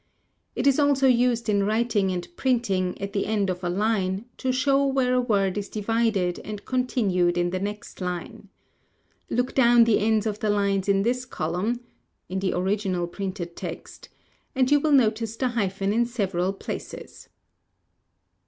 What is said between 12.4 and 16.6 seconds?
you will notice the hyphen in several